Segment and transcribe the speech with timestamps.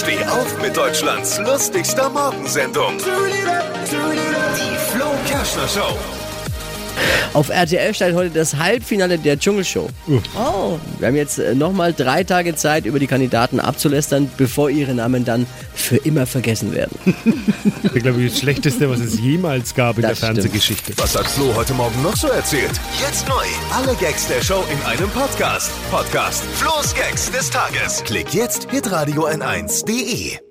[0.00, 2.96] Steh auf mit Deutschlands lustigster Morgensendung.
[2.96, 6.19] Die Flo Kerschner Show.
[7.32, 9.88] Auf RTL steigt heute das Halbfinale der Dschungelshow.
[10.08, 10.78] Oh.
[10.98, 15.24] Wir haben jetzt äh, nochmal drei Tage Zeit, über die Kandidaten abzulästern, bevor ihre Namen
[15.24, 16.96] dann für immer vergessen werden.
[17.94, 20.92] Ich glaube, das Schlechteste, was es jemals gab in Das der Fernsehgeschichte.
[20.96, 22.70] Was hat Flo heute Morgen noch so erzählt?
[23.00, 23.44] Jetzt neu.
[23.72, 25.70] Alle Gags der Show in einem Podcast.
[25.90, 28.02] Podcast Flo's Gags des Tages.
[28.04, 30.49] Klick jetzt, hitradio n1.de.